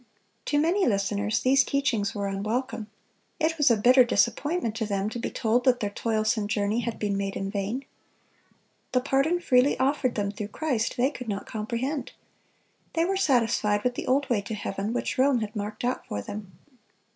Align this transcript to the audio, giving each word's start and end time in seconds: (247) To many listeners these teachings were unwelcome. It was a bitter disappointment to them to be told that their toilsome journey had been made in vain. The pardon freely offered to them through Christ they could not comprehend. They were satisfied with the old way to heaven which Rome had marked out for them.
(247) 0.45 0.45
To 0.45 0.65
many 0.85 0.91
listeners 0.91 1.41
these 1.41 1.63
teachings 1.63 2.15
were 2.15 2.25
unwelcome. 2.25 2.87
It 3.39 3.55
was 3.59 3.69
a 3.69 3.77
bitter 3.77 4.03
disappointment 4.03 4.73
to 4.77 4.85
them 4.87 5.09
to 5.11 5.19
be 5.19 5.29
told 5.29 5.63
that 5.65 5.79
their 5.79 5.91
toilsome 5.91 6.47
journey 6.47 6.79
had 6.79 6.97
been 6.97 7.15
made 7.15 7.35
in 7.35 7.51
vain. 7.51 7.85
The 8.93 9.01
pardon 9.01 9.39
freely 9.39 9.77
offered 9.79 10.15
to 10.15 10.21
them 10.23 10.31
through 10.31 10.47
Christ 10.47 10.97
they 10.97 11.11
could 11.11 11.29
not 11.29 11.45
comprehend. 11.45 12.13
They 12.93 13.05
were 13.05 13.15
satisfied 13.15 13.83
with 13.83 13.93
the 13.93 14.07
old 14.07 14.27
way 14.27 14.41
to 14.41 14.55
heaven 14.55 14.91
which 14.91 15.19
Rome 15.19 15.41
had 15.41 15.55
marked 15.55 15.83
out 15.85 16.07
for 16.07 16.19
them. 16.19 16.51